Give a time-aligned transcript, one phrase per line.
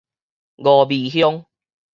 [0.57, 1.45] 峨眉鄉